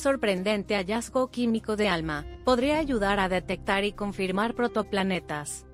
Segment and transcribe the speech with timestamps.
[0.00, 5.66] sorprendente hallazgo químico de ALMA podría ayudar a detectar y confirmar protoplanetas.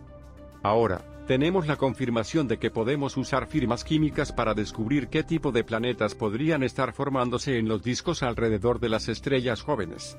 [0.62, 5.64] Ahora, tenemos la confirmación de que podemos usar firmas químicas para descubrir qué tipo de
[5.64, 10.18] planetas podrían estar formándose en los discos alrededor de las estrellas jóvenes.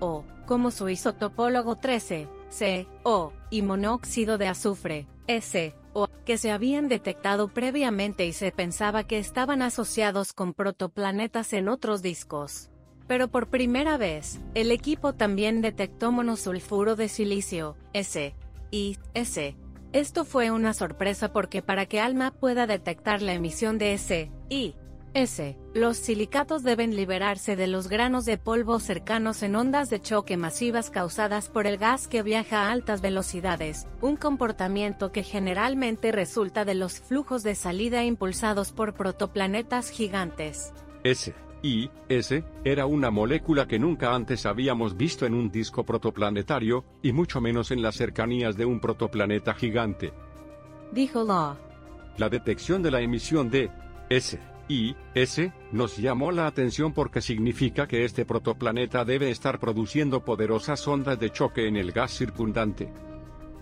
[0.00, 2.26] CO, como su isotopólogo 13,
[3.04, 9.18] CO, y monóxido de azufre, SO, que se habían detectado previamente y se pensaba que
[9.18, 12.70] estaban asociados con protoplanetas en otros discos.
[13.06, 18.34] Pero por primera vez, el equipo también detectó monosulfuro de silicio, S,
[18.70, 19.54] y S.
[19.92, 24.74] Esto fue una sorpresa porque para que ALMA pueda detectar la emisión de S, y
[25.16, 25.56] S.
[25.72, 30.90] Los silicatos deben liberarse de los granos de polvo cercanos en ondas de choque masivas
[30.90, 36.74] causadas por el gas que viaja a altas velocidades, un comportamiento que generalmente resulta de
[36.74, 40.74] los flujos de salida impulsados por protoplanetas gigantes.
[41.02, 41.34] S.
[41.62, 47.12] Y, S, era una molécula que nunca antes habíamos visto en un disco protoplanetario, y
[47.12, 50.12] mucho menos en las cercanías de un protoplaneta gigante.
[50.92, 51.56] Dijo Law.
[52.18, 53.70] La detección de la emisión de
[54.10, 54.38] S
[54.68, 60.86] y, S, nos llamó la atención porque significa que este protoplaneta debe estar produciendo poderosas
[60.88, 62.92] ondas de choque en el gas circundante.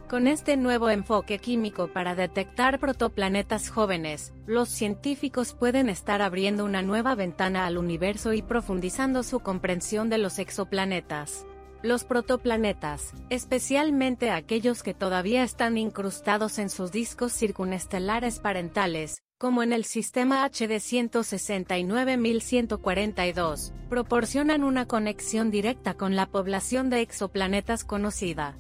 [0.09, 6.82] Con este nuevo enfoque químico para detectar protoplanetas jóvenes, los científicos pueden estar abriendo una
[6.82, 11.47] nueva ventana al universo y profundizando su comprensión de los exoplanetas.
[11.82, 19.72] Los protoplanetas, especialmente aquellos que todavía están incrustados en sus discos circunestelares parentales, como en
[19.75, 28.56] el sistema HD 169142, proporcionan una conexión directa con la población de exoplanetas conocida.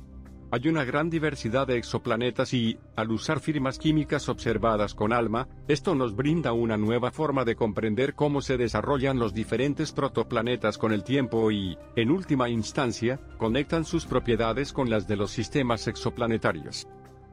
[0.50, 5.94] Hay una gran diversidad de exoplanetas y, al usar firmas químicas observadas con ALMA, esto
[5.94, 11.02] nos brinda una nueva forma de comprender cómo se desarrollan los diferentes protoplanetas con el
[11.02, 16.86] tiempo y, en última instancia, conectan sus propiedades con las de los sistemas exoplanetarios.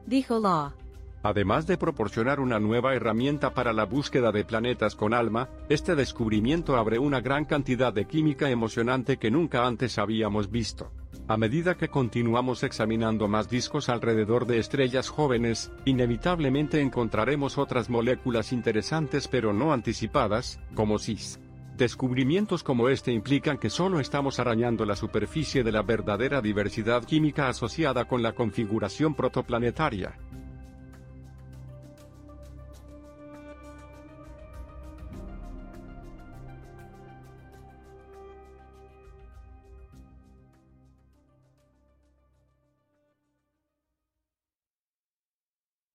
[0.06, 0.72] Dijo Law.
[1.22, 6.76] Además de proporcionar una nueva herramienta para la búsqueda de planetas con alma, este descubrimiento
[6.76, 10.90] abre una gran cantidad de química emocionante que nunca antes habíamos visto.
[11.28, 18.52] A medida que continuamos examinando más discos alrededor de estrellas jóvenes, inevitablemente encontraremos otras moléculas
[18.52, 21.38] interesantes pero no anticipadas, como CIS.
[21.76, 27.48] Descubrimientos como este implican que solo estamos arañando la superficie de la verdadera diversidad química
[27.48, 30.18] asociada con la configuración protoplanetaria.